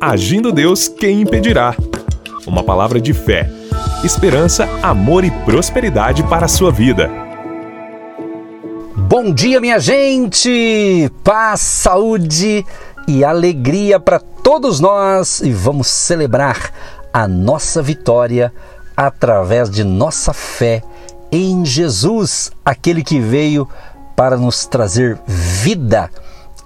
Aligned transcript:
Agindo 0.00 0.52
Deus, 0.52 0.86
quem 0.86 1.22
impedirá? 1.22 1.74
Uma 2.46 2.62
palavra 2.62 3.00
de 3.00 3.12
fé, 3.12 3.50
esperança, 4.04 4.64
amor 4.80 5.24
e 5.24 5.30
prosperidade 5.44 6.22
para 6.22 6.44
a 6.44 6.48
sua 6.48 6.70
vida. 6.70 7.10
Bom 8.96 9.32
dia, 9.32 9.60
minha 9.60 9.80
gente! 9.80 11.10
Paz, 11.24 11.62
saúde 11.62 12.64
e 13.08 13.24
alegria 13.24 13.98
para 13.98 14.20
todos 14.20 14.78
nós 14.78 15.40
e 15.40 15.50
vamos 15.50 15.88
celebrar 15.88 16.72
a 17.12 17.26
nossa 17.26 17.82
vitória 17.82 18.52
através 18.96 19.68
de 19.68 19.82
nossa 19.82 20.32
fé 20.32 20.80
em 21.32 21.64
Jesus, 21.64 22.52
aquele 22.64 23.02
que 23.02 23.18
veio 23.18 23.68
para 24.14 24.36
nos 24.36 24.64
trazer 24.64 25.18
vida 25.26 26.08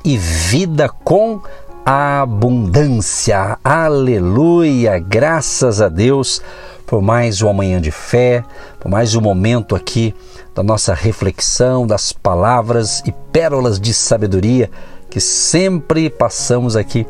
e 0.04 0.18
vida 0.18 0.90
com 1.02 1.40
abundância. 1.84 3.58
Aleluia! 3.64 4.98
Graças 4.98 5.80
a 5.80 5.88
Deus 5.88 6.40
por 6.86 7.02
mais 7.02 7.42
um 7.42 7.48
amanhã 7.48 7.80
de 7.80 7.90
fé, 7.90 8.44
por 8.78 8.90
mais 8.90 9.14
um 9.14 9.20
momento 9.20 9.74
aqui 9.74 10.14
da 10.54 10.62
nossa 10.62 10.94
reflexão, 10.94 11.86
das 11.86 12.12
palavras 12.12 13.02
e 13.06 13.12
pérolas 13.32 13.80
de 13.80 13.94
sabedoria 13.94 14.70
que 15.10 15.20
sempre 15.20 16.08
passamos 16.08 16.74
aqui 16.74 17.06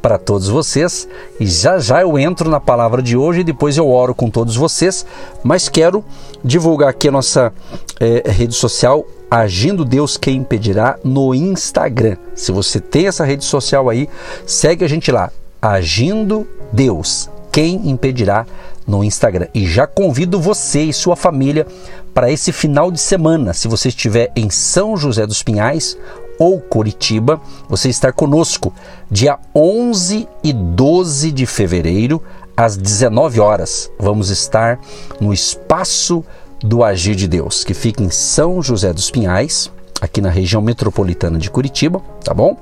para 0.00 0.16
todos 0.16 0.48
vocês. 0.48 1.06
E 1.38 1.46
já 1.46 1.78
já 1.78 2.00
eu 2.00 2.18
entro 2.18 2.48
na 2.48 2.58
palavra 2.58 3.02
de 3.02 3.14
hoje 3.16 3.40
e 3.40 3.44
depois 3.44 3.76
eu 3.76 3.90
oro 3.90 4.14
com 4.14 4.30
todos 4.30 4.56
vocês, 4.56 5.04
mas 5.42 5.68
quero 5.68 6.02
divulgar 6.42 6.88
aqui 6.88 7.08
a 7.08 7.12
nossa 7.12 7.52
é, 8.00 8.22
rede 8.30 8.54
social 8.54 9.04
Agindo 9.32 9.82
Deus 9.82 10.18
Quem 10.18 10.36
Impedirá 10.36 10.98
no 11.02 11.34
Instagram. 11.34 12.18
Se 12.34 12.52
você 12.52 12.78
tem 12.78 13.06
essa 13.06 13.24
rede 13.24 13.46
social 13.46 13.88
aí, 13.88 14.06
segue 14.44 14.84
a 14.84 14.88
gente 14.88 15.10
lá. 15.10 15.30
Agindo 15.62 16.46
Deus 16.70 17.30
Quem 17.50 17.88
Impedirá 17.88 18.44
no 18.86 19.02
Instagram. 19.02 19.46
E 19.54 19.66
já 19.66 19.86
convido 19.86 20.38
você 20.38 20.82
e 20.82 20.92
sua 20.92 21.16
família 21.16 21.66
para 22.12 22.30
esse 22.30 22.52
final 22.52 22.90
de 22.90 23.00
semana. 23.00 23.54
Se 23.54 23.68
você 23.68 23.88
estiver 23.88 24.30
em 24.36 24.50
São 24.50 24.98
José 24.98 25.26
dos 25.26 25.42
Pinhais 25.42 25.96
ou 26.38 26.60
Curitiba, 26.60 27.40
você 27.70 27.88
estar 27.88 28.12
conosco 28.12 28.70
dia 29.10 29.38
11 29.54 30.28
e 30.44 30.52
12 30.52 31.32
de 31.32 31.46
fevereiro 31.46 32.22
às 32.54 32.76
19 32.76 33.40
horas. 33.40 33.90
Vamos 33.98 34.28
estar 34.28 34.78
no 35.18 35.32
espaço 35.32 36.22
do 36.62 36.84
Agir 36.84 37.14
de 37.14 37.26
Deus, 37.26 37.64
que 37.64 37.74
fica 37.74 38.02
em 38.02 38.10
São 38.10 38.62
José 38.62 38.92
dos 38.92 39.10
Pinhais, 39.10 39.70
aqui 40.00 40.20
na 40.20 40.30
região 40.30 40.62
metropolitana 40.62 41.38
de 41.38 41.50
Curitiba, 41.50 42.00
tá 42.24 42.32
bom? 42.32 42.56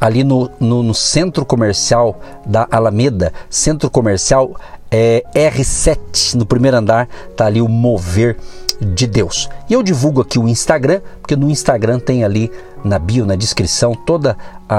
Ali 0.00 0.24
no, 0.24 0.50
no, 0.58 0.82
no 0.82 0.94
centro 0.94 1.44
comercial 1.44 2.20
da 2.44 2.66
Alameda, 2.70 3.32
centro 3.48 3.88
comercial 3.88 4.56
é, 4.90 5.22
R7, 5.34 6.34
no 6.34 6.44
primeiro 6.44 6.76
andar, 6.76 7.08
tá 7.36 7.46
ali 7.46 7.60
o 7.60 7.68
Mover 7.68 8.36
de 8.80 9.06
Deus. 9.06 9.48
E 9.68 9.72
eu 9.72 9.82
divulgo 9.82 10.20
aqui 10.20 10.38
o 10.38 10.48
Instagram, 10.48 11.00
porque 11.20 11.36
no 11.36 11.50
Instagram 11.50 11.98
tem 11.98 12.24
ali 12.24 12.50
na 12.84 12.98
bio, 12.98 13.24
na 13.24 13.34
descrição, 13.34 13.94
todo 13.94 14.36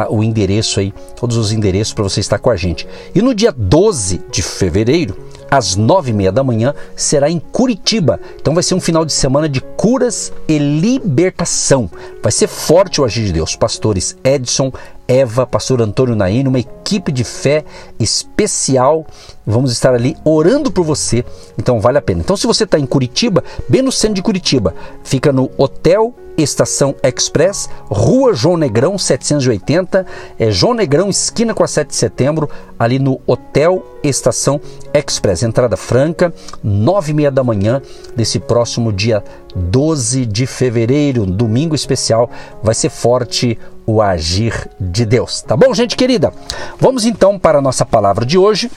o 0.09 0.23
endereço 0.23 0.79
aí, 0.79 0.93
todos 1.15 1.37
os 1.37 1.51
endereços 1.51 1.93
para 1.93 2.03
você 2.03 2.19
estar 2.19 2.37
com 2.37 2.49
a 2.49 2.55
gente. 2.55 2.87
E 3.13 3.21
no 3.21 3.33
dia 3.33 3.51
12 3.51 4.21
de 4.31 4.41
fevereiro, 4.41 5.17
às 5.49 5.75
nove 5.75 6.11
e 6.11 6.13
meia 6.13 6.31
da 6.31 6.43
manhã, 6.43 6.73
será 6.95 7.29
em 7.29 7.39
Curitiba. 7.39 8.19
Então 8.39 8.53
vai 8.53 8.63
ser 8.63 8.75
um 8.75 8.81
final 8.81 9.05
de 9.05 9.13
semana 9.13 9.47
de 9.47 9.61
curas 9.61 10.31
e 10.47 10.57
libertação. 10.57 11.89
Vai 12.21 12.31
ser 12.31 12.47
forte 12.47 13.01
o 13.01 13.05
agir 13.05 13.25
de 13.25 13.33
Deus. 13.33 13.55
Pastores 13.55 14.17
Edson, 14.23 14.71
Eva, 15.07 15.45
pastor 15.45 15.81
Antônio 15.81 16.15
Naine, 16.15 16.49
uma 16.49 16.59
equipe 16.59 17.11
de 17.11 17.23
fé 17.23 17.63
especial. 17.99 19.05
Vamos 19.45 19.71
estar 19.71 19.93
ali 19.93 20.15
orando 20.23 20.71
por 20.71 20.83
você, 20.83 21.23
então 21.57 21.79
vale 21.79 21.97
a 21.97 22.01
pena. 22.01 22.21
Então, 22.21 22.35
se 22.35 22.47
você 22.47 22.63
está 22.63 22.79
em 22.79 22.85
Curitiba, 22.85 23.43
bem 23.69 23.81
no 23.81 23.91
centro 23.91 24.15
de 24.15 24.21
Curitiba, 24.21 24.73
fica 25.03 25.31
no 25.31 25.51
Hotel 25.57 26.13
Estação 26.37 26.95
Express, 27.01 27.69
Rua 27.85 28.33
João 28.33 28.57
Negrão 28.57 28.97
780, 28.97 30.05
é 30.37 30.51
João 30.51 30.73
Negrão, 30.73 31.09
esquina 31.09 31.53
com 31.53 31.63
a 31.63 31.67
7 31.67 31.89
de 31.89 31.95
setembro, 31.95 32.49
ali 32.77 32.99
no 32.99 33.21
Hotel 33.25 33.83
Estação 34.03 34.59
Express. 34.93 35.43
Entrada 35.43 35.77
franca, 35.77 36.33
nove 36.63 37.11
e 37.11 37.15
meia 37.15 37.31
da 37.31 37.43
manhã 37.43 37.81
desse 38.15 38.39
próximo 38.39 38.91
dia 38.91 39.23
12 39.55 40.25
de 40.25 40.45
fevereiro, 40.45 41.25
domingo 41.25 41.73
especial. 41.73 42.29
Vai 42.61 42.75
ser 42.75 42.89
forte 42.89 43.57
o 43.85 44.01
agir 44.01 44.69
de 44.79 45.05
Deus. 45.05 45.41
Tá 45.41 45.55
bom, 45.55 45.73
gente 45.73 45.95
querida? 45.95 46.33
Vamos 46.79 47.05
então 47.05 47.39
para 47.39 47.59
a 47.59 47.61
nossa 47.61 47.85
palavra 47.85 48.25
de 48.25 48.37
hoje. 48.37 48.69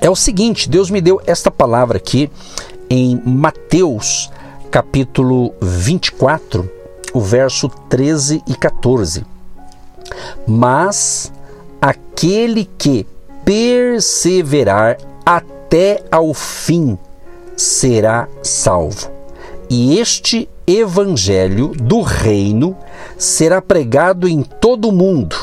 É 0.00 0.10
o 0.10 0.16
seguinte, 0.16 0.68
Deus 0.68 0.90
me 0.90 1.00
deu 1.00 1.20
esta 1.26 1.50
palavra 1.50 1.96
aqui 1.96 2.30
em 2.90 3.20
Mateus, 3.24 4.30
capítulo 4.70 5.54
24, 5.62 6.70
o 7.14 7.20
verso 7.20 7.68
13 7.88 8.42
e 8.46 8.54
14. 8.54 9.24
Mas 10.46 11.32
aquele 11.80 12.68
que 12.76 13.06
perseverar 13.44 14.98
até 15.24 16.02
ao 16.10 16.34
fim 16.34 16.98
será 17.56 18.28
salvo. 18.42 19.10
E 19.68 19.98
este 19.98 20.48
evangelho 20.66 21.68
do 21.68 22.00
reino 22.00 22.76
será 23.18 23.60
pregado 23.60 24.28
em 24.28 24.42
todo 24.42 24.88
o 24.88 24.92
mundo, 24.92 25.36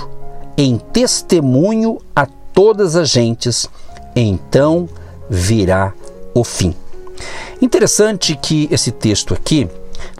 em 0.57 0.77
testemunho 0.77 1.99
a 2.15 2.25
todas 2.25 2.95
as 2.95 3.09
gentes, 3.09 3.67
então 4.15 4.87
virá 5.29 5.93
o 6.33 6.43
fim. 6.43 6.75
Interessante 7.61 8.35
que 8.35 8.67
esse 8.71 8.91
texto 8.91 9.33
aqui 9.33 9.67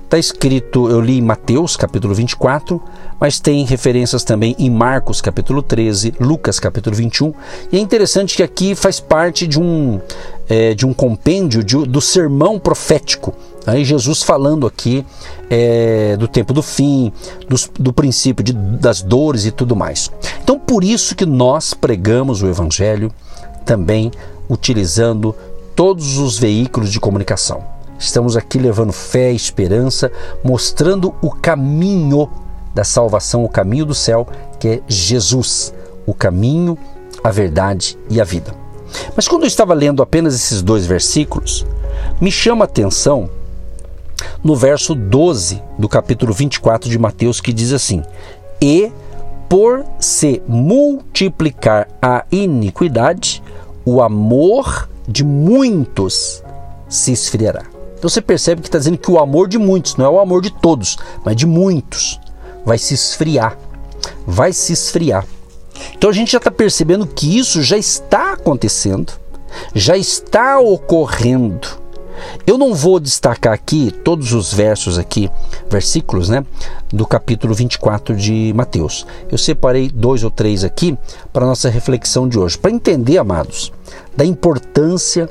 está 0.03 0.18
escrito, 0.18 0.89
eu 0.89 1.00
li 1.00 1.18
em 1.18 1.22
Mateus 1.22 1.78
capítulo 1.78 2.13
24, 2.13 2.81
mas 3.19 3.39
tem 3.39 3.63
referências 3.66 4.23
também 4.23 4.56
em 4.59 4.69
Marcos 4.69 5.22
capítulo 5.22 5.62
13, 5.62 6.16
Lucas 6.19 6.59
capítulo 6.59 6.95
21, 6.95 7.33
e 7.72 7.78
é 7.78 7.79
interessante 7.79 8.35
que 8.35 8.44
aqui 8.44 8.75
faz 8.75 9.00
parte 9.00 9.47
de 9.47 9.59
um, 9.59 10.00
é, 10.50 10.73
de 10.73 10.85
um 10.85 10.94
compêndio 10.94 11.63
de, 11.63 11.78
do 11.85 12.01
sermão 12.01 12.59
profético 12.59 13.33
Aí 13.66 13.86
Jesus 13.86 14.24
falando 14.24 14.66
aqui 14.66 15.06
é, 15.50 16.18
do 16.18 16.28
tempo 16.28 16.54
do 16.54 16.64
fim, 16.64 17.12
dos, 17.48 17.70
do 17.80 17.94
princípio 17.94 18.44
de, 18.44 18.54
das 18.54 19.02
dores 19.02 19.46
e 19.46 19.52
tudo 19.52 19.76
mais. 19.76 20.12
Então, 20.44 20.58
por 20.58 20.84
isso 20.84 21.16
que 21.16 21.26
nós 21.26 21.74
pregamos 21.74 22.42
o 22.42 22.48
Evangelho 22.48 23.12
também 23.66 24.12
utilizando 24.50 25.36
todos 25.76 26.18
os 26.18 26.38
veículos 26.38 26.92
de 26.92 27.00
comunicação. 27.00 27.64
Estamos 28.00 28.36
aqui 28.36 28.58
levando 28.58 28.92
fé, 28.92 29.32
esperança, 29.32 30.12
mostrando 30.44 31.14
o 31.22 31.30
caminho 31.30 32.28
da 32.74 32.84
salvação, 32.84 33.44
o 33.44 33.50
caminho 33.50 33.86
do 33.86 33.94
céu, 33.94 34.28
que 34.60 34.68
é 34.68 34.82
Jesus, 34.88 35.72
o 36.06 36.14
caminho, 36.14 36.78
a 37.24 37.30
verdade 37.30 37.98
e 38.10 38.20
a 38.20 38.24
vida. 38.24 38.56
Mas 39.16 39.28
quando 39.28 39.44
eu 39.44 39.48
estava 39.48 39.74
lendo 39.74 40.02
apenas 40.02 40.34
esses 40.34 40.64
dois 40.64 40.86
versículos, 40.86 41.66
me 42.20 42.32
chama 42.32 42.66
a 42.66 42.68
atenção 42.68 43.30
no 44.44 44.56
verso 44.56 44.96
12 44.96 45.62
do 45.78 45.88
capítulo 45.88 46.34
24 46.34 46.90
de 46.90 46.97
Mateus, 46.97 47.40
que 47.40 47.53
diz 47.53 47.74
assim: 47.74 48.03
E 48.62 48.91
por 49.47 49.84
se 50.00 50.41
multiplicar 50.47 51.88
a 52.02 52.25
iniquidade, 52.31 53.44
o 53.85 54.01
amor 54.01 54.90
de 55.07 55.24
muitos 55.24 56.44
se 56.88 57.12
esfriará. 57.12 57.63
Então 57.97 58.09
você 58.09 58.22
percebe 58.22 58.62
que 58.62 58.68
está 58.68 58.78
dizendo 58.78 58.97
que 58.97 59.12
o 59.12 59.19
amor 59.19 59.47
de 59.47 59.57
muitos, 59.57 59.96
não 59.96 60.06
é 60.06 60.09
o 60.09 60.19
amor 60.19 60.41
de 60.41 60.51
todos, 60.51 60.97
mas 61.24 61.35
de 61.35 61.46
muitos, 61.46 62.19
vai 62.66 62.78
se 62.78 62.94
esfriar. 62.94 63.57
Vai 64.25 64.53
se 64.53 64.74
esfriar. 64.74 65.25
Então 65.96 66.09
a 66.09 66.13
gente 66.13 66.31
já 66.31 66.38
está 66.38 66.50
percebendo 66.50 67.06
que 67.06 67.38
isso 67.38 67.62
já 67.62 67.77
está 67.77 68.33
acontecendo, 68.33 69.13
já 69.75 69.98
está 69.98 70.60
ocorrendo. 70.60 71.68
Eu 72.45 72.57
não 72.57 72.73
vou 72.73 73.00
destacar 73.00 73.53
aqui 73.53 73.91
todos 74.03 74.33
os 74.33 74.53
versos 74.53 74.97
aqui, 74.97 75.29
versículos, 75.69 76.29
né, 76.29 76.45
do 76.89 77.06
capítulo 77.06 77.53
24 77.53 78.15
de 78.15 78.53
Mateus. 78.56 79.06
Eu 79.29 79.38
separei 79.38 79.89
dois 79.89 80.23
ou 80.23 80.31
três 80.31 80.63
aqui 80.63 80.97
para 81.31 81.45
nossa 81.45 81.69
reflexão 81.69 82.27
de 82.27 82.38
hoje, 82.38 82.57
para 82.57 82.71
entender, 82.71 83.18
amados, 83.18 83.71
da 84.15 84.25
importância 84.25 85.29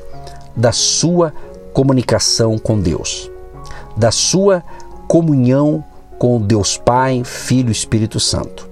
da 0.55 0.71
sua 0.71 1.33
comunicação 1.73 2.57
com 2.57 2.79
Deus, 2.79 3.31
da 3.95 4.11
sua 4.11 4.63
comunhão 5.07 5.83
com 6.17 6.39
Deus 6.39 6.77
Pai, 6.77 7.23
Filho 7.23 7.69
e 7.69 7.71
Espírito 7.71 8.19
Santo. 8.19 8.69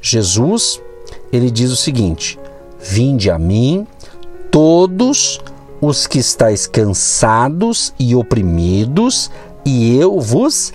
Jesus, 0.00 0.80
ele 1.32 1.50
diz 1.50 1.70
o 1.70 1.76
seguinte: 1.76 2.38
Vinde 2.78 3.30
a 3.30 3.38
mim 3.38 3.86
todos 4.50 5.40
os 5.86 6.06
que 6.06 6.18
estáis 6.18 6.66
cansados 6.66 7.92
e 7.98 8.14
oprimidos, 8.14 9.30
e 9.64 9.96
eu 9.96 10.20
vos 10.20 10.72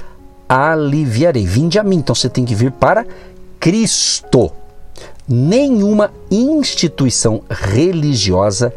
aliviarei. 0.48 1.46
Vinde 1.46 1.78
a 1.78 1.84
mim. 1.84 1.98
Então 1.98 2.16
você 2.16 2.28
tem 2.28 2.46
que 2.46 2.56
vir 2.56 2.72
para 2.72 3.06
Cristo. 3.60 4.52
nenhuma 5.28 6.12
instituição 6.32 7.44
religiosa 7.50 8.74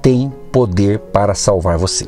tem 0.00 0.32
poder 0.52 1.00
para 1.00 1.34
salvar 1.34 1.76
você. 1.78 2.06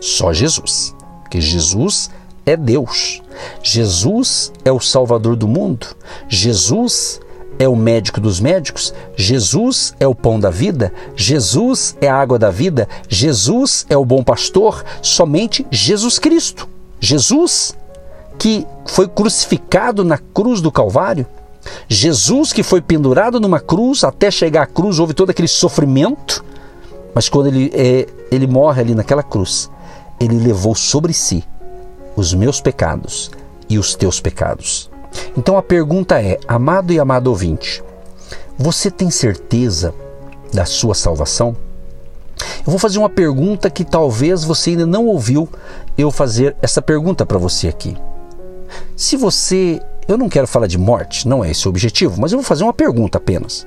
Só 0.00 0.32
Jesus. 0.34 0.94
Porque 1.22 1.40
Jesus 1.40 2.10
é 2.44 2.56
Deus. 2.56 3.22
Jesus 3.62 4.52
é 4.64 4.70
o 4.70 4.80
Salvador 4.80 5.34
do 5.34 5.48
mundo. 5.48 5.86
Jesus 6.28 7.20
é 7.20 7.31
o 7.68 7.76
médico 7.76 8.20
dos 8.20 8.40
médicos, 8.40 8.94
Jesus 9.16 9.94
é 10.00 10.06
o 10.06 10.14
pão 10.14 10.40
da 10.40 10.50
vida, 10.50 10.92
Jesus 11.14 11.96
é 12.00 12.08
a 12.08 12.16
água 12.16 12.38
da 12.38 12.50
vida, 12.50 12.88
Jesus 13.08 13.86
é 13.88 13.96
o 13.96 14.04
bom 14.04 14.22
pastor, 14.22 14.84
somente 15.00 15.66
Jesus 15.70 16.18
Cristo. 16.18 16.68
Jesus 17.00 17.76
que 18.38 18.66
foi 18.86 19.06
crucificado 19.06 20.04
na 20.04 20.18
cruz 20.18 20.60
do 20.60 20.72
Calvário, 20.72 21.26
Jesus 21.88 22.52
que 22.52 22.62
foi 22.62 22.80
pendurado 22.80 23.38
numa 23.38 23.60
cruz, 23.60 24.02
até 24.04 24.30
chegar 24.30 24.62
à 24.62 24.66
cruz 24.66 24.98
houve 24.98 25.14
todo 25.14 25.30
aquele 25.30 25.48
sofrimento, 25.48 26.44
mas 27.14 27.28
quando 27.28 27.48
ele, 27.48 27.70
é, 27.74 28.06
ele 28.30 28.46
morre 28.46 28.80
ali 28.80 28.94
naquela 28.94 29.22
cruz, 29.22 29.70
ele 30.18 30.38
levou 30.38 30.74
sobre 30.74 31.12
si 31.12 31.44
os 32.16 32.34
meus 32.34 32.60
pecados 32.60 33.30
e 33.68 33.78
os 33.78 33.94
teus 33.94 34.20
pecados. 34.20 34.91
Então 35.36 35.56
a 35.56 35.62
pergunta 35.62 36.20
é, 36.20 36.38
amado 36.46 36.92
e 36.92 37.00
amado 37.00 37.28
ouvinte, 37.28 37.82
você 38.58 38.90
tem 38.90 39.10
certeza 39.10 39.94
da 40.52 40.64
sua 40.64 40.94
salvação? 40.94 41.56
Eu 42.58 42.70
vou 42.70 42.78
fazer 42.78 42.98
uma 42.98 43.10
pergunta 43.10 43.70
que 43.70 43.84
talvez 43.84 44.44
você 44.44 44.70
ainda 44.70 44.86
não 44.86 45.06
ouviu 45.06 45.48
eu 45.96 46.10
fazer 46.10 46.56
essa 46.62 46.80
pergunta 46.80 47.26
para 47.26 47.38
você 47.38 47.68
aqui. 47.68 47.96
Se 48.96 49.16
você, 49.16 49.80
eu 50.06 50.16
não 50.16 50.28
quero 50.28 50.46
falar 50.46 50.66
de 50.66 50.78
morte, 50.78 51.26
não 51.26 51.44
é 51.44 51.50
esse 51.50 51.66
o 51.66 51.70
objetivo, 51.70 52.20
mas 52.20 52.32
eu 52.32 52.38
vou 52.38 52.44
fazer 52.44 52.64
uma 52.64 52.72
pergunta 52.72 53.18
apenas. 53.18 53.66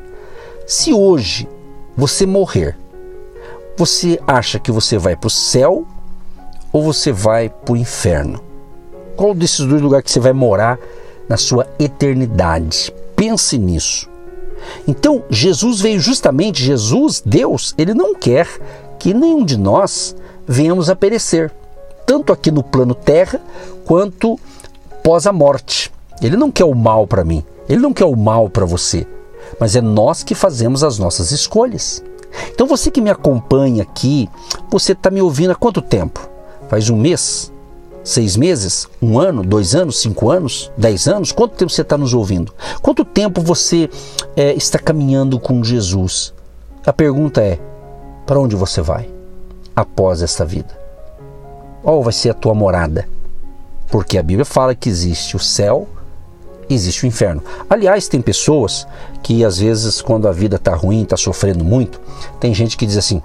Se 0.66 0.94
hoje 0.94 1.48
você 1.96 2.26
morrer, 2.26 2.78
você 3.78 4.20
acha 4.26 4.60
que 4.60 4.72
você 4.72 4.98
vai 4.98 5.16
para 5.16 5.28
o 5.28 5.32
céu 5.32 5.86
ou 6.72 6.84
você 6.84 7.12
vai 7.12 7.50
para 7.50 7.74
o 7.74 7.78
inferno? 7.78 8.42
Qual 9.16 9.34
desses 9.34 9.66
dois 9.66 9.82
lugares 9.82 10.06
que 10.06 10.12
você 10.12 10.20
vai 10.20 10.34
morar 10.34 10.80
na 11.28 11.38
sua 11.38 11.68
eternidade? 11.80 12.94
Pense 13.16 13.58
nisso. 13.58 14.10
Então, 14.88 15.24
Jesus 15.30 15.82
veio 15.82 16.00
justamente, 16.00 16.64
Jesus, 16.64 17.22
Deus, 17.26 17.74
ele 17.78 17.94
não 17.94 18.16
quer 18.16 18.48
que 19.00 19.14
nenhum 19.14 19.44
de 19.44 19.58
nós 19.58 20.16
venhamos 20.48 20.90
a 20.90 20.96
perecer, 20.96 21.52
tanto 22.06 22.32
aqui 22.32 22.52
no 22.52 22.64
plano 22.64 22.94
terra 22.94 23.40
quanto 23.86 24.40
pós 25.04 25.28
a 25.28 25.34
morte. 25.34 25.92
Ele 26.22 26.38
não 26.38 26.52
quer 26.52 26.66
o 26.66 26.74
mal 26.74 27.06
para 27.06 27.24
mim, 27.24 27.44
ele 27.68 27.82
não 27.82 27.94
quer 27.94 28.06
o 28.06 28.16
mal 28.16 28.50
para 28.50 28.66
você, 28.66 29.06
mas 29.60 29.76
é 29.76 29.82
nós 29.82 30.24
que 30.24 30.34
fazemos 30.34 30.84
as 30.84 30.98
nossas 30.98 31.32
escolhas. 31.32 32.04
Então, 32.52 32.68
você 32.68 32.92
que 32.92 33.02
me 33.02 33.10
acompanha 33.10 33.84
aqui, 33.84 34.30
você 34.70 34.92
está 34.92 35.10
me 35.10 35.22
ouvindo 35.22 35.52
há 35.52 35.56
quanto 35.56 35.82
tempo? 35.82 36.28
Faz 36.70 36.90
um 36.90 36.98
mês? 36.98 37.52
Seis 38.06 38.38
meses? 38.38 38.88
Um 39.02 39.20
ano? 39.20 39.42
Dois 39.44 39.74
anos? 39.74 40.00
Cinco 40.00 40.30
anos? 40.30 40.72
Dez 40.78 41.08
anos? 41.08 41.32
Quanto 41.32 41.56
tempo 41.56 41.72
você 41.72 41.82
está 41.82 41.98
nos 41.98 42.14
ouvindo? 42.14 42.54
Quanto 42.80 43.04
tempo 43.04 43.42
você 43.42 43.90
é, 44.36 44.54
está 44.54 44.78
caminhando 44.78 45.40
com 45.40 45.64
Jesus? 45.64 46.32
A 46.86 46.94
pergunta 46.94 47.42
é: 47.42 47.60
para 48.24 48.40
onde 48.40 48.56
você 48.56 48.80
vai 48.80 49.10
após 49.76 50.22
esta 50.22 50.46
vida? 50.46 50.80
Qual 51.82 52.04
vai 52.04 52.14
ser 52.14 52.30
a 52.30 52.36
tua 52.36 52.54
morada? 52.54 53.10
Porque 53.88 54.20
a 54.20 54.24
Bíblia 54.24 54.46
fala 54.46 54.76
que 54.76 54.88
existe 54.88 55.36
o 55.36 55.40
céu, 55.40 55.88
existe 56.70 57.06
o 57.06 57.08
inferno. 57.08 57.42
Aliás, 57.68 58.08
tem 58.08 58.22
pessoas 58.22 58.88
que 59.24 59.44
às 59.44 59.58
vezes, 59.58 60.00
quando 60.00 60.28
a 60.28 60.32
vida 60.32 60.58
está 60.58 60.76
ruim, 60.76 61.02
está 61.02 61.18
sofrendo 61.18 61.66
muito, 61.66 62.00
tem 62.40 62.54
gente 62.54 62.78
que 62.78 62.86
diz 62.86 62.98
assim: 62.98 63.20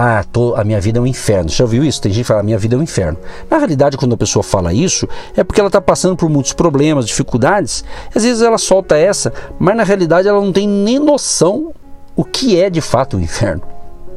ah, 0.00 0.22
tô, 0.22 0.54
a 0.54 0.62
minha 0.62 0.80
vida 0.80 1.00
é 1.00 1.02
um 1.02 1.06
inferno. 1.08 1.50
Você 1.50 1.56
já 1.56 1.64
ouviu 1.64 1.84
isso? 1.84 2.00
Tem 2.00 2.12
gente 2.12 2.22
que 2.22 2.28
fala, 2.28 2.38
a 2.38 2.44
minha 2.44 2.56
vida 2.56 2.76
é 2.76 2.78
um 2.78 2.82
inferno. 2.82 3.18
Na 3.50 3.58
realidade, 3.58 3.96
quando 3.96 4.12
a 4.12 4.16
pessoa 4.16 4.44
fala 4.44 4.72
isso, 4.72 5.08
é 5.36 5.42
porque 5.42 5.60
ela 5.60 5.66
está 5.66 5.80
passando 5.80 6.14
por 6.14 6.28
muitos 6.28 6.52
problemas, 6.52 7.04
dificuldades. 7.04 7.84
Às 8.14 8.22
vezes 8.22 8.40
ela 8.40 8.58
solta 8.58 8.96
essa, 8.96 9.32
mas 9.58 9.76
na 9.76 9.82
realidade 9.82 10.28
ela 10.28 10.40
não 10.40 10.52
tem 10.52 10.68
nem 10.68 11.00
noção 11.00 11.72
o 12.14 12.22
que 12.24 12.60
é 12.60 12.70
de 12.70 12.80
fato 12.80 13.16
o 13.16 13.20
inferno. 13.20 13.62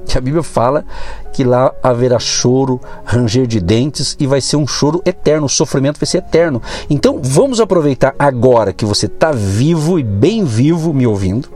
Que 0.06 0.20
a 0.20 0.22
Bíblia 0.22 0.44
fala 0.44 0.86
que 1.34 1.44
lá 1.44 1.74
haverá 1.82 2.20
choro, 2.20 2.80
ranger 3.04 3.48
de 3.48 3.60
dentes 3.60 4.16
e 4.20 4.28
vai 4.28 4.40
ser 4.40 4.58
um 4.58 4.68
choro 4.68 5.02
eterno, 5.04 5.48
o 5.48 5.50
sofrimento 5.50 6.00
vai 6.00 6.06
ser 6.06 6.20
eterno. 6.20 6.62
Então 6.92 7.20
vamos 7.24 7.60
aproveitar 7.60 8.14
agora 8.20 8.72
que 8.72 8.86
você 8.86 9.08
está 9.08 9.32
vivo 9.32 9.98
e 9.98 10.04
bem 10.04 10.46
vivo 10.46 10.94
me 10.94 11.08
ouvindo, 11.08 11.50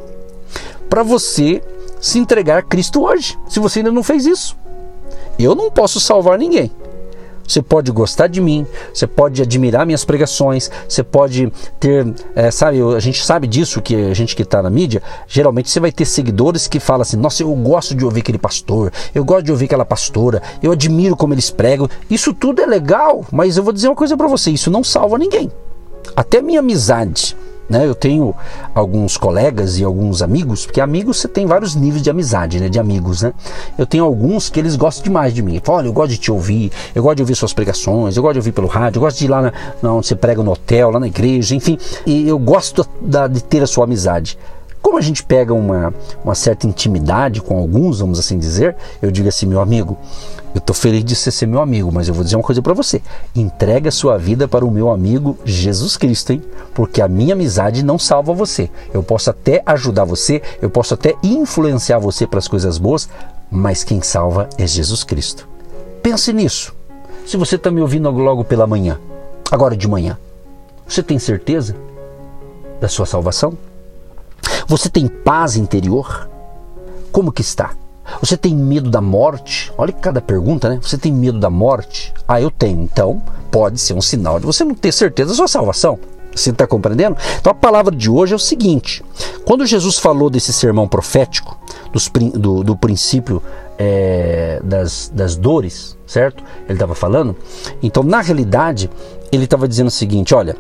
para 0.90 1.04
você 1.04 1.62
se 2.00 2.20
entregar 2.20 2.60
a 2.60 2.62
Cristo 2.62 3.04
hoje, 3.04 3.38
se 3.48 3.60
você 3.60 3.80
ainda 3.80 3.92
não 3.92 4.04
fez 4.04 4.26
isso. 4.26 4.56
Eu 5.38 5.56
não 5.56 5.70
posso 5.70 6.00
salvar 6.00 6.38
ninguém. 6.38 6.72
Você 7.48 7.62
pode 7.62 7.92
gostar 7.92 8.28
de 8.28 8.42
mim, 8.42 8.66
você 8.92 9.06
pode 9.06 9.42
admirar 9.42 9.86
minhas 9.86 10.04
pregações, 10.04 10.72
você 10.90 11.04
pode 11.04 11.52
ter, 11.80 12.06
é, 12.36 12.50
sabe, 12.50 12.82
a 12.82 13.00
gente 13.00 13.24
sabe 13.24 13.46
disso, 13.48 13.82
que 13.82 13.96
a 13.96 14.14
gente 14.16 14.36
que 14.36 14.42
está 14.42 14.64
na 14.64 14.70
mídia, 14.70 15.02
geralmente 15.28 15.70
você 15.70 15.80
vai 15.80 15.92
ter 15.92 16.06
seguidores 16.06 16.68
que 16.68 16.80
falam 16.80 17.04
assim: 17.04 17.18
nossa, 17.18 17.44
eu 17.44 17.54
gosto 17.54 17.94
de 17.94 18.04
ouvir 18.04 18.22
aquele 18.22 18.40
pastor, 18.40 18.92
eu 19.14 19.24
gosto 19.24 19.46
de 19.46 19.52
ouvir 19.52 19.66
aquela 19.66 19.86
pastora, 19.86 20.42
eu 20.62 20.72
admiro 20.72 21.16
como 21.16 21.34
eles 21.34 21.52
pregam. 21.52 21.88
Isso 22.10 22.34
tudo 22.34 22.62
é 22.62 22.66
legal, 22.66 23.24
mas 23.32 23.58
eu 23.58 23.64
vou 23.64 23.74
dizer 23.74 23.90
uma 23.90 23.96
coisa 23.96 24.18
para 24.18 24.28
você: 24.28 24.50
isso 24.50 24.72
não 24.72 24.84
salva 24.84 25.18
ninguém. 25.18 25.52
Até 26.16 26.42
minha 26.42 26.62
amizade 26.62 27.36
né? 27.70 27.86
Eu 27.86 27.96
tenho 27.96 28.34
alguns 28.74 29.18
colegas 29.18 29.80
e 29.80 29.84
alguns 29.84 30.22
amigos, 30.22 30.66
porque 30.66 30.80
amigos 30.80 31.18
você 31.18 31.28
tem 31.28 31.46
vários 31.46 31.76
níveis 31.76 32.02
de 32.02 32.10
amizade, 32.10 32.60
né? 32.60 32.70
de 32.70 32.80
amigos. 32.80 33.22
Né? 33.22 33.34
Eu 33.78 33.86
tenho 33.86 34.04
alguns 34.04 34.50
que 34.50 34.60
eles 34.60 34.76
gostam 34.76 35.04
demais 35.04 35.34
de 35.34 35.42
mim. 35.42 35.60
Falam, 35.64 35.80
olha, 35.80 35.88
eu 35.88 35.94
gosto 35.94 36.12
de 36.12 36.18
te 36.18 36.32
ouvir, 36.32 36.72
eu 36.94 37.02
gosto 37.02 37.18
de 37.18 37.24
ouvir 37.24 37.36
suas 37.36 37.54
pregações, 37.54 38.16
eu 38.16 38.22
gosto 38.22 38.34
de 38.34 38.40
ouvir 38.40 38.52
pelo 38.52 38.68
rádio, 38.68 38.98
eu 38.98 39.02
gosto 39.02 39.18
de 39.18 39.26
ir 39.26 39.28
lá 39.30 39.54
na, 39.82 39.94
onde 39.94 40.08
você 40.08 40.16
prega 40.16 40.44
no 40.44 40.52
hotel, 40.52 40.92
lá 40.92 41.00
na 41.00 41.08
igreja, 41.08 41.56
enfim. 41.56 41.78
E 42.06 42.28
eu 42.28 42.38
gosto 42.38 42.86
da, 43.02 43.28
de 43.28 43.44
ter 43.44 43.64
a 43.64 43.68
sua 43.68 43.86
amizade. 43.86 44.38
Como 44.86 45.00
a 45.00 45.02
gente 45.02 45.24
pega 45.24 45.52
uma, 45.52 45.92
uma 46.24 46.36
certa 46.36 46.68
intimidade 46.68 47.42
com 47.42 47.58
alguns, 47.58 48.02
vamos 48.02 48.20
assim 48.20 48.38
dizer, 48.38 48.76
eu 49.02 49.10
digo 49.10 49.28
assim, 49.28 49.48
meu 49.48 49.60
amigo, 49.60 49.98
eu 50.54 50.60
estou 50.60 50.76
feliz 50.76 51.04
de 51.04 51.16
você 51.16 51.32
ser 51.32 51.48
meu 51.48 51.60
amigo, 51.60 51.92
mas 51.92 52.08
eu 52.08 52.14
vou 52.14 52.24
dizer 52.24 52.36
uma 52.36 52.44
coisa 52.44 52.62
para 52.62 52.72
você: 52.72 53.02
entregue 53.36 53.88
a 53.88 53.92
sua 53.92 54.16
vida 54.16 54.48
para 54.48 54.64
o 54.64 54.70
meu 54.70 54.92
amigo 54.92 55.40
Jesus 55.44 55.98
Cristo, 55.98 56.34
hein? 56.34 56.44
Porque 56.76 57.02
a 57.02 57.08
minha 57.08 57.34
amizade 57.34 57.82
não 57.82 57.98
salva 57.98 58.32
você. 58.32 58.70
Eu 58.94 59.02
posso 59.02 59.32
até 59.32 59.64
ajudar 59.66 60.06
você, 60.06 60.40
eu 60.62 60.70
posso 60.70 60.94
até 60.94 61.16
influenciar 61.24 61.98
você 61.98 62.28
para 62.28 62.38
as 62.38 62.48
coisas 62.48 62.78
boas, 62.78 63.10
mas 63.50 63.84
quem 63.84 64.04
salva 64.04 64.48
é 64.56 64.68
Jesus 64.68 65.04
Cristo. 65.04 65.50
Pense 66.04 66.32
nisso. 66.32 66.76
Se 67.26 67.38
você 67.38 67.56
está 67.56 67.72
me 67.72 67.82
ouvindo 67.82 68.12
logo 68.12 68.44
pela 68.44 68.68
manhã, 68.68 69.00
agora 69.50 69.76
de 69.76 69.88
manhã, 69.88 70.16
você 70.88 71.02
tem 71.02 71.18
certeza 71.18 71.76
da 72.80 72.88
sua 72.88 73.08
salvação? 73.08 73.58
Você 74.68 74.90
tem 74.90 75.08
paz 75.08 75.56
interior? 75.56 76.30
Como 77.12 77.32
que 77.32 77.42
está? 77.42 77.72
Você 78.20 78.38
tem 78.38 78.56
medo 78.56 78.90
da 78.90 79.02
morte? 79.02 79.72
Olha 79.78 79.92
cada 79.92 80.22
pergunta, 80.22 80.70
né? 80.70 80.80
Você 80.82 80.98
tem 80.98 81.12
medo 81.12 81.40
da 81.40 81.50
morte? 81.50 82.14
Ah, 82.28 82.40
eu 82.40 82.52
tenho. 82.52 82.82
Então, 82.82 83.22
pode 83.52 83.80
ser 83.80 83.94
um 83.94 84.02
sinal 84.02 84.40
de 84.40 84.46
você 84.46 84.64
não 84.64 84.76
ter 84.76 84.92
certeza 84.92 85.30
da 85.30 85.36
sua 85.36 85.48
salvação. 85.48 85.98
Você 86.36 86.50
está 86.50 86.68
compreendendo? 86.68 87.16
Então 87.40 87.50
a 87.52 87.56
palavra 87.56 87.96
de 87.96 88.10
hoje 88.10 88.34
é 88.34 88.36
o 88.36 88.40
seguinte: 88.40 89.04
quando 89.46 89.66
Jesus 89.66 89.98
falou 89.98 90.30
desse 90.30 90.52
sermão 90.52 90.88
profético, 90.88 91.58
dos, 91.94 92.12
do, 92.34 92.62
do, 92.62 92.76
princípio 92.76 93.42
é, 93.78 94.60
das, 94.62 95.10
das 95.14 95.38
dores, 95.38 95.98
certo? 96.06 96.44
Ele 96.66 96.74
estava 96.74 96.94
falando. 96.94 97.36
Então, 97.82 98.04
na 98.04 98.20
realidade, 98.20 98.90
ele 99.32 99.46
estava 99.46 99.66
dizendo 99.68 99.88
o 99.88 99.92
seguinte: 99.92 100.36
olha, 100.36 100.58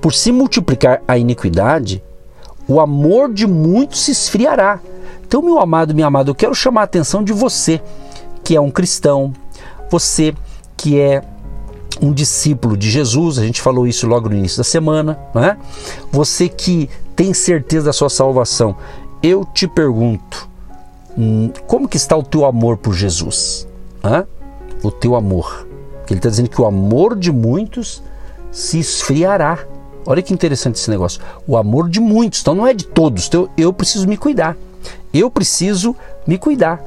por 0.00 0.14
se 0.14 0.32
multiplicar 0.32 1.02
a 1.06 1.18
iniquidade, 1.18 2.02
o 2.68 2.80
amor 2.80 3.32
de 3.32 3.46
muitos 3.46 4.00
se 4.00 4.10
esfriará. 4.10 4.80
Então, 5.26 5.42
meu 5.42 5.58
amado, 5.58 5.94
minha 5.94 6.06
amada, 6.06 6.30
eu 6.30 6.34
quero 6.34 6.54
chamar 6.54 6.82
a 6.82 6.84
atenção 6.84 7.22
de 7.22 7.32
você 7.32 7.80
que 8.44 8.54
é 8.54 8.60
um 8.60 8.70
cristão, 8.70 9.32
você 9.90 10.34
que 10.76 11.00
é 11.00 11.22
um 12.00 12.12
discípulo 12.12 12.76
de 12.76 12.90
Jesus, 12.90 13.38
a 13.38 13.44
gente 13.44 13.60
falou 13.60 13.86
isso 13.86 14.06
logo 14.06 14.28
no 14.28 14.36
início 14.36 14.58
da 14.58 14.64
semana, 14.64 15.18
não 15.34 15.42
é? 15.42 15.56
Você 16.12 16.48
que 16.48 16.88
tem 17.14 17.32
certeza 17.32 17.86
da 17.86 17.92
sua 17.92 18.10
salvação, 18.10 18.76
eu 19.22 19.44
te 19.44 19.66
pergunto, 19.66 20.48
hum, 21.16 21.50
como 21.66 21.88
que 21.88 21.96
está 21.96 22.16
o 22.16 22.22
teu 22.22 22.44
amor 22.44 22.76
por 22.76 22.94
Jesus? 22.94 23.66
Hã? 24.04 24.26
O 24.82 24.90
teu 24.90 25.16
amor. 25.16 25.66
Porque 25.98 26.12
ele 26.12 26.18
está 26.18 26.28
dizendo 26.28 26.50
que 26.50 26.60
o 26.60 26.66
amor 26.66 27.16
de 27.16 27.32
muitos 27.32 28.02
se 28.52 28.78
esfriará. 28.78 29.58
Olha 30.06 30.22
que 30.22 30.32
interessante 30.32 30.76
esse 30.76 30.88
negócio. 30.88 31.20
O 31.46 31.56
amor 31.56 31.88
de 31.88 32.00
muitos, 32.00 32.40
então 32.40 32.54
não 32.54 32.66
é 32.66 32.72
de 32.72 32.86
todos. 32.86 33.26
Então 33.26 33.48
eu 33.56 33.72
preciso 33.72 34.06
me 34.06 34.16
cuidar. 34.16 34.56
Eu 35.12 35.30
preciso 35.30 35.96
me 36.26 36.38
cuidar. 36.38 36.80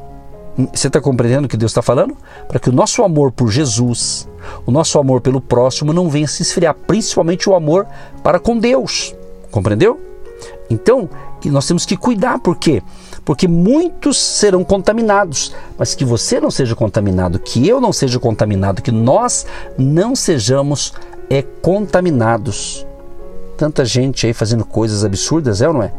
Você 0.74 0.88
está 0.88 1.00
compreendendo 1.00 1.46
o 1.46 1.50
que 1.50 1.58
Deus 1.58 1.72
está 1.72 1.82
falando? 1.82 2.16
Para 2.48 2.60
que 2.60 2.70
o 2.70 2.74
nosso 2.74 3.04
amor 3.04 3.32
por 3.32 3.50
Jesus, 3.50 4.28
o 4.66 4.72
nosso 4.72 5.00
amor 5.00 5.22
pelo 5.22 5.40
próximo 5.40 5.94
não 5.94 6.10
venha 6.10 6.28
se 6.28 6.42
esfriar, 6.42 6.74
principalmente 6.74 7.50
o 7.50 7.56
amor 7.56 7.88
para 8.24 8.40
com 8.40 8.58
Deus. 8.58 9.16
Compreendeu? 9.52 10.00
Então, 10.70 11.10
nós 11.46 11.66
temos 11.66 11.86
que 11.86 11.98
cuidar, 11.98 12.40
por 12.40 12.58
quê? 12.58 12.84
Porque 13.24 13.48
muitos 13.48 14.18
serão 14.18 14.64
contaminados, 14.64 15.56
mas 15.78 15.96
que 15.96 16.06
você 16.06 16.40
não 16.40 16.52
seja 16.52 16.76
contaminado, 16.76 17.40
que 17.40 17.68
eu 17.68 17.80
não 17.80 17.94
seja 17.94 18.20
contaminado, 18.20 18.82
que 18.82 18.92
nós 18.92 19.46
não 19.78 20.16
sejamos 20.16 20.94
é, 21.30 21.42
contaminados. 21.42 22.86
Tanta 23.60 23.84
gente 23.84 24.25
aí 24.25 24.32
fazendo 24.32 24.63
coisas 24.63 25.04
absurdas, 25.04 25.62
é 25.62 25.68
ou 25.68 25.74
não 25.74 25.84
é? 25.84 25.92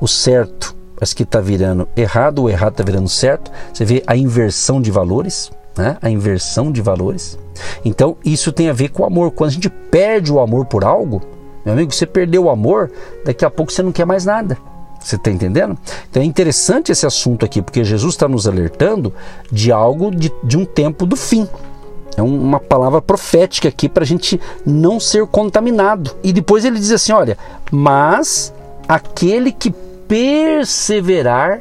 O 0.00 0.08
certo, 0.08 0.74
mas 0.98 1.14
que 1.14 1.22
está 1.22 1.38
virando 1.38 1.88
errado, 1.96 2.42
o 2.42 2.50
errado 2.50 2.72
está 2.72 2.82
virando 2.82 3.08
certo. 3.08 3.52
Você 3.72 3.84
vê 3.84 4.02
a 4.04 4.16
inversão 4.16 4.82
de 4.82 4.90
valores, 4.90 5.48
né? 5.76 5.96
A 6.02 6.10
inversão 6.10 6.72
de 6.72 6.82
valores. 6.82 7.38
Então, 7.84 8.16
isso 8.24 8.50
tem 8.50 8.68
a 8.68 8.72
ver 8.72 8.88
com 8.88 9.04
o 9.04 9.06
amor. 9.06 9.30
Quando 9.30 9.50
a 9.50 9.52
gente 9.52 9.70
perde 9.70 10.32
o 10.32 10.40
amor 10.40 10.66
por 10.66 10.82
algo, 10.82 11.22
meu 11.64 11.72
amigo, 11.72 11.94
você 11.94 12.04
perdeu 12.04 12.46
o 12.46 12.50
amor, 12.50 12.90
daqui 13.24 13.44
a 13.44 13.50
pouco 13.50 13.70
você 13.70 13.80
não 13.80 13.92
quer 13.92 14.04
mais 14.04 14.24
nada. 14.24 14.58
Você 14.98 15.14
está 15.14 15.30
entendendo? 15.30 15.78
Então 16.10 16.20
é 16.20 16.26
interessante 16.26 16.90
esse 16.90 17.06
assunto 17.06 17.44
aqui, 17.44 17.62
porque 17.62 17.84
Jesus 17.84 18.14
está 18.14 18.26
nos 18.26 18.48
alertando 18.48 19.14
de 19.52 19.70
algo 19.70 20.10
de, 20.10 20.32
de 20.42 20.58
um 20.58 20.64
tempo 20.64 21.06
do 21.06 21.14
fim. 21.14 21.46
É 22.18 22.22
uma 22.22 22.58
palavra 22.58 23.00
profética 23.00 23.68
aqui 23.68 23.88
para 23.88 24.02
a 24.02 24.06
gente 24.06 24.40
não 24.66 24.98
ser 24.98 25.26
contaminado. 25.26 26.16
E 26.22 26.32
depois 26.32 26.64
ele 26.64 26.78
diz 26.78 26.90
assim: 26.90 27.12
olha, 27.12 27.38
mas 27.70 28.52
aquele 28.88 29.52
que 29.52 29.70
perseverar 30.08 31.60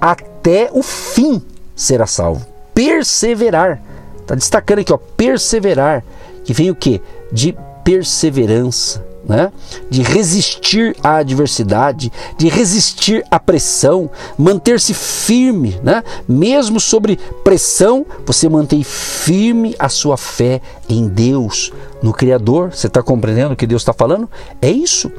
até 0.00 0.70
o 0.72 0.82
fim 0.82 1.42
será 1.74 2.06
salvo. 2.06 2.46
Perseverar. 2.74 3.82
Está 4.20 4.34
destacando 4.34 4.78
aqui, 4.78 4.92
ó, 4.92 4.96
perseverar. 4.96 6.04
Que 6.44 6.52
vem 6.52 6.70
o 6.70 6.74
que? 6.74 7.00
De 7.32 7.56
perseverança 7.82 9.13
né? 9.28 9.52
de 9.90 10.02
resistir 10.02 10.96
à 11.02 11.16
adversidade, 11.16 12.12
de 12.36 12.48
resistir 12.48 13.24
à 13.30 13.38
pressão, 13.38 14.10
manter-se 14.38 14.92
firme, 14.92 15.78
né? 15.82 16.02
mesmo 16.28 16.78
sobre 16.78 17.18
pressão, 17.42 18.04
você 18.26 18.48
mantém 18.48 18.82
firme 18.82 19.74
a 19.78 19.88
sua 19.88 20.16
fé 20.16 20.60
em 20.88 21.08
Deus, 21.08 21.72
no 22.02 22.12
Criador. 22.12 22.70
Você 22.74 22.86
está 22.86 23.02
compreendendo 23.02 23.54
o 23.54 23.56
que 23.56 23.66
Deus 23.66 23.82
está 23.82 23.92
falando? 23.92 24.28
É 24.60 24.70
isso. 24.70 25.10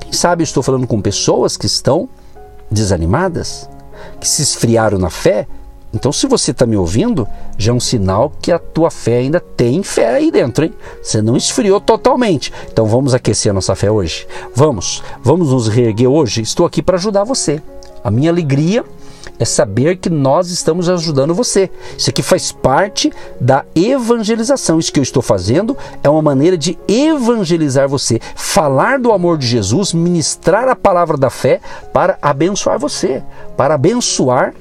Quem 0.00 0.12
sabe 0.12 0.42
eu 0.42 0.44
estou 0.44 0.62
falando 0.62 0.86
com 0.86 1.00
pessoas 1.00 1.56
que 1.56 1.66
estão 1.66 2.08
desanimadas, 2.70 3.68
que 4.20 4.28
se 4.28 4.42
esfriaram 4.42 4.98
na 4.98 5.10
fé, 5.10 5.46
então, 5.92 6.12
se 6.12 6.26
você 6.26 6.52
está 6.52 6.66
me 6.66 6.76
ouvindo, 6.76 7.26
já 7.60 7.72
é 7.72 7.74
um 7.74 7.80
sinal 7.80 8.32
que 8.40 8.50
a 8.50 8.58
tua 8.58 8.90
fé 8.90 9.18
ainda 9.18 9.38
tem 9.38 9.82
fé 9.82 10.14
aí 10.14 10.30
dentro, 10.30 10.64
hein? 10.64 10.72
Você 11.02 11.20
não 11.20 11.36
esfriou 11.36 11.78
totalmente. 11.78 12.50
Então, 12.72 12.86
vamos 12.86 13.12
aquecer 13.12 13.50
a 13.50 13.52
nossa 13.52 13.74
fé 13.74 13.90
hoje. 13.90 14.26
Vamos, 14.54 15.02
vamos 15.22 15.50
nos 15.50 15.68
reerguer 15.68 16.08
hoje. 16.08 16.40
Estou 16.40 16.64
aqui 16.64 16.82
para 16.82 16.96
ajudar 16.96 17.24
você. 17.24 17.60
A 18.02 18.10
minha 18.10 18.30
alegria 18.30 18.82
é 19.38 19.44
saber 19.44 19.98
que 19.98 20.08
nós 20.08 20.50
estamos 20.50 20.88
ajudando 20.88 21.34
você. 21.34 21.70
Isso 21.98 22.08
aqui 22.08 22.22
faz 22.22 22.50
parte 22.50 23.12
da 23.38 23.66
evangelização. 23.74 24.78
Isso 24.78 24.90
que 24.90 24.98
eu 24.98 25.02
estou 25.02 25.22
fazendo 25.22 25.76
é 26.02 26.08
uma 26.08 26.22
maneira 26.22 26.56
de 26.56 26.78
evangelizar 26.88 27.86
você, 27.86 28.20
falar 28.34 28.98
do 28.98 29.12
amor 29.12 29.36
de 29.36 29.46
Jesus, 29.46 29.92
ministrar 29.92 30.66
a 30.66 30.74
palavra 30.74 31.18
da 31.18 31.28
fé 31.28 31.60
para 31.92 32.18
abençoar 32.22 32.78
você, 32.78 33.22
para 33.54 33.74
abençoar 33.74 34.54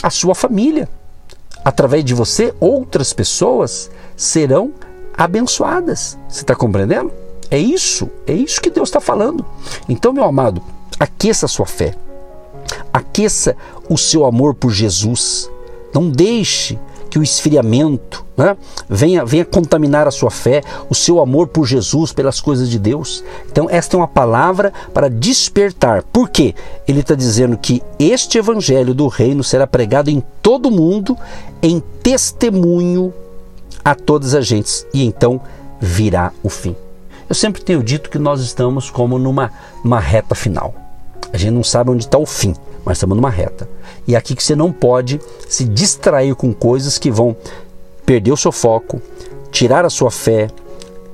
a 0.00 0.08
sua 0.08 0.36
família. 0.36 0.88
Através 1.64 2.04
de 2.04 2.12
você, 2.12 2.54
outras 2.60 3.12
pessoas 3.12 3.90
serão 4.16 4.72
abençoadas. 5.16 6.18
Você 6.28 6.42
está 6.42 6.54
compreendendo? 6.54 7.10
É 7.50 7.58
isso, 7.58 8.10
é 8.26 8.32
isso 8.32 8.60
que 8.60 8.70
Deus 8.70 8.88
está 8.88 9.00
falando. 9.00 9.44
Então, 9.88 10.12
meu 10.12 10.24
amado, 10.24 10.60
aqueça 10.98 11.46
a 11.46 11.48
sua 11.48 11.66
fé, 11.66 11.94
aqueça 12.92 13.56
o 13.88 13.96
seu 13.96 14.24
amor 14.24 14.54
por 14.54 14.70
Jesus. 14.70 15.50
Não 15.92 16.10
deixe 16.10 16.78
que 17.14 17.18
o 17.20 17.22
esfriamento 17.22 18.26
né, 18.36 18.56
venha, 18.90 19.24
venha 19.24 19.44
contaminar 19.44 20.08
a 20.08 20.10
sua 20.10 20.32
fé, 20.32 20.64
o 20.90 20.96
seu 20.96 21.20
amor 21.20 21.46
por 21.46 21.64
Jesus, 21.64 22.12
pelas 22.12 22.40
coisas 22.40 22.68
de 22.68 22.76
Deus. 22.76 23.22
Então, 23.48 23.68
esta 23.70 23.96
é 23.96 23.98
uma 23.98 24.08
palavra 24.08 24.72
para 24.92 25.08
despertar. 25.08 26.02
Por 26.02 26.28
quê? 26.28 26.56
Ele 26.88 26.98
está 26.98 27.14
dizendo 27.14 27.56
que 27.56 27.80
este 28.00 28.36
evangelho 28.36 28.92
do 28.92 29.06
reino 29.06 29.44
será 29.44 29.64
pregado 29.64 30.10
em 30.10 30.20
todo 30.42 30.66
o 30.66 30.72
mundo 30.72 31.16
em 31.62 31.78
testemunho 32.02 33.14
a 33.84 33.94
todas 33.94 34.34
as 34.34 34.44
gentes, 34.44 34.84
e 34.92 35.04
então 35.04 35.40
virá 35.80 36.32
o 36.42 36.48
fim. 36.48 36.74
Eu 37.28 37.34
sempre 37.36 37.62
tenho 37.62 37.80
dito 37.80 38.10
que 38.10 38.18
nós 38.18 38.40
estamos 38.40 38.90
como 38.90 39.20
numa, 39.20 39.52
numa 39.84 40.00
reta 40.00 40.34
final. 40.34 40.74
A 41.32 41.36
gente 41.36 41.52
não 41.52 41.62
sabe 41.62 41.92
onde 41.92 42.06
está 42.06 42.18
o 42.18 42.26
fim, 42.26 42.56
mas 42.84 42.98
estamos 42.98 43.16
numa 43.16 43.30
reta. 43.30 43.68
E 44.06 44.14
é 44.14 44.18
aqui 44.18 44.34
que 44.34 44.42
você 44.42 44.54
não 44.54 44.72
pode 44.72 45.20
se 45.48 45.64
distrair 45.64 46.34
com 46.34 46.52
coisas 46.52 46.98
que 46.98 47.10
vão 47.10 47.36
perder 48.04 48.32
o 48.32 48.36
seu 48.36 48.52
foco, 48.52 49.00
tirar 49.50 49.84
a 49.84 49.90
sua 49.90 50.10
fé, 50.10 50.48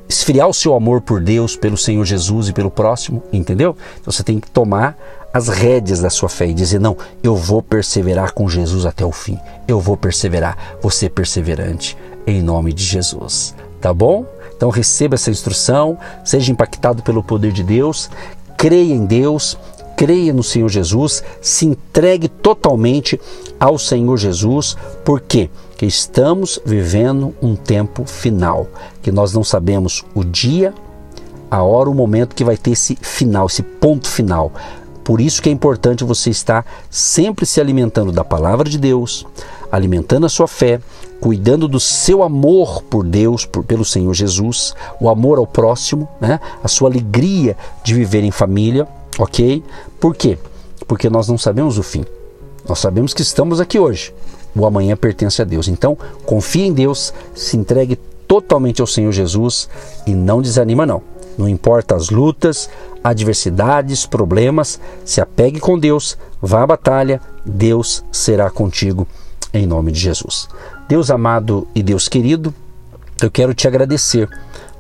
esfriar 0.09 0.49
o 0.49 0.55
seu 0.55 0.75
amor 0.75 1.01
por 1.01 1.21
Deus, 1.21 1.55
pelo 1.55 1.77
Senhor 1.77 2.05
Jesus 2.05 2.49
e 2.49 2.53
pelo 2.53 2.71
próximo, 2.71 3.23
entendeu? 3.33 3.77
Então 4.01 4.13
você 4.13 4.25
tem 4.25 4.41
que 4.41 4.51
tomar 4.51 4.99
as 5.33 5.49
rédeas 5.49 6.01
da 6.01 6.11
sua 6.11 6.29
fé 6.29 6.47
e 6.47 6.55
dizer: 6.55 6.81
Não, 6.81 6.97
eu 7.23 7.37
vou 7.37 7.63
perseverar 7.63 8.33
com 8.33 8.49
Jesus 8.49 8.85
até 8.85 9.05
o 9.05 9.13
fim. 9.13 9.39
Eu 9.69 9.81
vou 9.81 9.97
perseverar. 9.97 10.77
Você 10.83 11.09
perseverante 11.09 11.97
em 12.27 12.43
nome 12.43 12.73
de 12.73 12.85
Jesus. 12.85 13.55
Tá 13.81 13.95
bom? 13.95 14.27
Então 14.57 14.69
receba 14.69 15.15
essa 15.15 15.31
instrução, 15.31 15.97
seja 16.25 16.53
impactado 16.53 17.03
pelo 17.03 17.23
poder 17.23 17.51
de 17.51 17.63
Deus, 17.63 18.11
creia 18.59 18.93
em 18.93 19.07
Deus, 19.07 19.57
creia 20.01 20.33
no 20.33 20.43
Senhor 20.43 20.71
Jesus, 20.71 21.23
se 21.43 21.67
entregue 21.67 22.27
totalmente 22.27 23.21
ao 23.61 23.79
Senhor 23.79 24.17
Jesus, 24.17 24.75
porque 25.05 25.51
que 25.77 25.85
estamos 25.85 26.59
vivendo 26.65 27.35
um 27.43 27.55
tempo 27.55 28.07
final, 28.07 28.67
que 29.03 29.13
nós 29.13 29.35
não 29.35 29.45
sabemos 29.45 30.03
o 30.15 30.25
dia, 30.25 30.73
a 31.51 31.63
hora, 31.63 31.91
o 31.91 31.95
momento 31.95 32.35
que 32.35 32.43
vai 32.43 32.57
ter 32.57 32.71
esse 32.71 32.97
final, 32.97 33.47
esse 33.47 33.63
ponto 33.63 34.09
final. 34.09 34.51
Por 35.05 35.21
isso 35.21 35.43
que 35.43 35.51
é 35.51 35.53
importante 35.53 36.03
você 36.03 36.31
estar 36.31 36.65
sempre 36.89 37.45
se 37.45 37.61
alimentando 37.61 38.11
da 38.11 38.25
palavra 38.25 38.71
de 38.71 38.79
Deus, 38.79 39.27
alimentando 39.71 40.25
a 40.25 40.31
sua 40.31 40.49
fé, 40.49 40.81
cuidando 41.21 41.69
do 41.69 41.79
seu 41.79 42.23
amor 42.23 42.83
por 42.85 43.05
Deus, 43.05 43.45
por, 43.45 43.63
pelo 43.65 43.85
Senhor 43.85 44.15
Jesus, 44.15 44.73
o 44.99 45.11
amor 45.11 45.37
ao 45.37 45.47
próximo, 45.47 46.09
né? 46.19 46.41
a 46.65 46.69
sua 46.69 46.89
alegria 46.89 47.55
de 47.85 47.93
viver 47.93 48.25
em 48.25 48.31
família 48.31 48.89
Ok? 49.21 49.63
Por 50.01 50.17
quê? 50.17 50.39
Porque 50.89 51.11
nós 51.11 51.29
não 51.29 51.37
sabemos 51.37 51.77
o 51.77 51.83
fim. 51.83 52.07
Nós 52.67 52.79
sabemos 52.79 53.13
que 53.13 53.21
estamos 53.21 53.61
aqui 53.61 53.79
hoje. 53.79 54.15
O 54.57 54.65
amanhã 54.65 54.97
pertence 54.97 55.43
a 55.43 55.45
Deus. 55.45 55.69
Então, 55.69 55.97
confie 56.25 56.63
em 56.63 56.73
Deus, 56.73 57.13
se 57.35 57.55
entregue 57.55 57.97
totalmente 58.27 58.81
ao 58.81 58.87
Senhor 58.87 59.13
Jesus 59.13 59.69
e 60.07 60.15
não 60.15 60.41
desanima 60.41 60.87
não. 60.87 61.03
Não 61.37 61.47
importa 61.47 61.95
as 61.95 62.09
lutas, 62.09 62.71
adversidades, 63.05 64.07
problemas, 64.07 64.81
se 65.05 65.21
apegue 65.21 65.61
com 65.61 65.79
Deus, 65.79 66.17
vá 66.41 66.63
à 66.63 66.67
batalha, 66.67 67.21
Deus 67.45 68.03
será 68.11 68.51
contigo 68.51 69.07
em 69.53 69.67
nome 69.67 69.93
de 69.93 70.01
Jesus. 70.01 70.49
Deus 70.89 71.11
amado 71.11 71.69
e 71.75 71.83
Deus 71.83 72.09
querido, 72.09 72.55
eu 73.23 73.31
quero 73.31 73.53
te 73.53 73.69
agradecer 73.69 74.31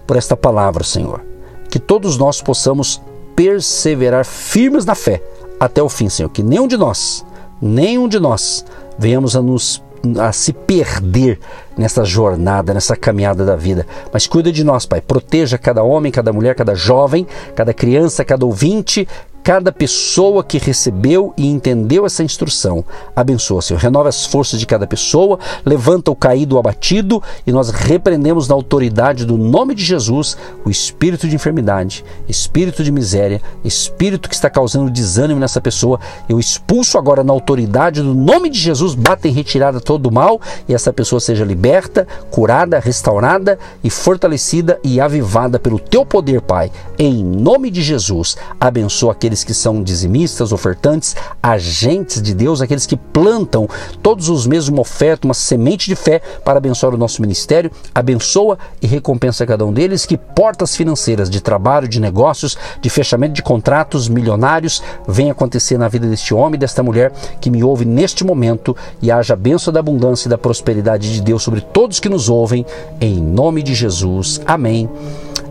por 0.07 0.17
esta 0.17 0.35
palavra, 0.35 0.83
Senhor. 0.83 1.21
Que 1.69 1.79
todos 1.79 2.17
nós 2.17 2.41
possamos 2.41 3.01
perseverar 3.41 4.23
firmes 4.23 4.85
na 4.85 4.95
fé 4.95 5.23
até 5.59 5.83
o 5.83 5.89
fim, 5.89 6.11
Senhor. 6.11 6.29
Que 6.29 6.43
nenhum 6.43 6.69
de 6.69 6.77
nós, 6.77 7.25
nenhum 7.61 8.07
de 8.07 8.21
nós, 8.21 8.63
venhamos 8.99 9.35
a 9.35 9.41
nos 9.41 9.83
a 10.19 10.31
se 10.33 10.53
perder 10.53 11.39
nessa 11.77 12.05
jornada, 12.05 12.73
nessa 12.75 12.97
caminhada 12.97 13.45
da 13.45 13.57
vida. 13.57 13.87
Mas 14.13 14.27
cuida 14.27 14.53
de 14.53 14.63
nós, 14.63 14.85
Pai. 14.85 15.01
Proteja 15.01 15.57
cada 15.59 15.83
homem, 15.83 16.13
cada 16.13 16.33
mulher, 16.33 16.55
cada 16.55 16.75
jovem, 16.75 17.27
cada 17.55 17.73
criança, 17.73 18.25
cada 18.25 18.45
ouvinte, 18.45 19.09
cada 19.51 19.73
pessoa 19.73 20.45
que 20.45 20.59
recebeu 20.59 21.35
e 21.37 21.45
entendeu 21.49 22.07
essa 22.07 22.23
instrução. 22.23 22.85
Abençoa, 23.17 23.61
Senhor. 23.61 23.81
Renova 23.81 24.09
as 24.09 24.25
forças 24.25 24.61
de 24.61 24.65
cada 24.65 24.87
pessoa, 24.87 25.41
levanta 25.67 26.09
o 26.09 26.15
caído, 26.15 26.55
o 26.55 26.59
abatido, 26.61 27.21
e 27.45 27.51
nós 27.51 27.71
repreendemos 27.71 28.47
na 28.47 28.55
autoridade 28.55 29.25
do 29.25 29.37
nome 29.37 29.75
de 29.75 29.85
Jesus 29.85 30.39
o 30.65 30.71
espírito 30.71 31.27
de 31.27 31.35
enfermidade, 31.35 32.05
espírito 32.29 32.85
de 32.85 32.93
miséria, 32.93 33.43
espírito 33.65 34.29
que 34.29 34.37
está 34.37 34.49
causando 34.49 34.89
desânimo 34.89 35.41
nessa 35.41 35.61
pessoa. 35.61 35.99
Eu 36.29 36.39
expulso 36.39 36.97
agora 36.97 37.25
na 37.25 37.33
autoridade 37.33 38.03
do 38.03 38.15
nome 38.15 38.51
de 38.51 38.59
Jesus, 38.61 38.95
bata 38.95 39.27
em 39.27 39.33
retirada 39.33 39.81
todo 39.81 40.07
o 40.07 40.13
mal 40.13 40.41
e 40.69 40.75
essa 40.75 40.93
pessoa 40.93 41.19
seja 41.19 41.45
liberta, 41.45 42.07
curada, 42.31 42.79
restaurada 42.79 43.59
e 43.83 43.91
fortalecida 43.91 44.79
e 44.85 45.01
avivada 45.01 45.59
pelo 45.59 45.81
teu 45.81 46.07
poder, 46.07 46.41
Pai. 46.41 46.71
Em 46.97 47.25
nome 47.25 47.69
de 47.69 47.83
Jesus, 47.83 48.37
abençoa 48.61 49.11
aqueles 49.11 49.40
aqueles 49.41 49.45
que 49.45 49.55
são 49.55 49.83
dizimistas, 49.83 50.53
ofertantes, 50.53 51.17
agentes 51.43 52.21
de 52.23 52.35
Deus, 52.35 52.61
aqueles 52.61 52.87
que 52.87 52.97
plantam 52.97 53.69
todos 54.03 54.29
os 54.29 54.47
meses 54.47 54.69
uma 54.69 54.83
oferta, 54.83 55.27
uma 55.27 55.35
semente 55.35 55.87
de 55.87 55.97
fé 55.97 56.21
para 56.45 56.59
abençoar 56.59 56.95
o 56.95 56.99
nosso 56.99 57.21
ministério. 57.21 57.71
Abençoa 57.95 58.59
e 58.81 58.87
recompensa 58.87 59.47
cada 59.47 59.65
um 59.65 59.73
deles. 59.73 60.07
Que 60.07 60.17
portas 60.17 60.77
financeiras 60.77 61.31
de 61.31 61.41
trabalho, 61.41 61.89
de 61.89 62.01
negócios, 62.01 62.57
de 62.81 62.91
fechamento 62.91 63.35
de 63.35 63.43
contratos 63.43 64.09
milionários 64.09 64.83
venham 65.07 65.33
acontecer 65.33 65.79
na 65.79 65.89
vida 65.89 66.07
deste 66.07 66.35
homem, 66.35 66.59
desta 66.59 66.83
mulher 66.83 67.13
que 67.41 67.51
me 67.51 67.63
ouve 67.63 67.85
neste 67.85 68.25
momento 68.25 68.77
e 69.01 69.11
haja 69.11 69.35
a 69.35 69.37
bênção 69.37 69.73
da 69.73 69.81
abundância 69.81 70.29
e 70.29 70.31
da 70.31 70.39
prosperidade 70.39 71.13
de 71.13 71.21
Deus 71.21 71.43
sobre 71.43 71.61
todos 71.61 72.01
que 72.01 72.09
nos 72.09 72.29
ouvem. 72.29 72.65
Em 73.01 73.21
nome 73.21 73.63
de 73.63 73.75
Jesus. 73.75 74.41
Amém 74.47 74.89